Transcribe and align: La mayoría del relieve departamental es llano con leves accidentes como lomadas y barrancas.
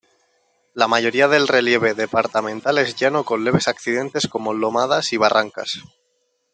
La 0.73 0.87
mayoría 0.87 1.27
del 1.27 1.47
relieve 1.47 1.93
departamental 1.93 2.79
es 2.79 2.95
llano 2.95 3.23
con 3.23 3.43
leves 3.43 3.67
accidentes 3.67 4.27
como 4.27 4.51
lomadas 4.51 5.13
y 5.13 5.17
barrancas. 5.17 5.77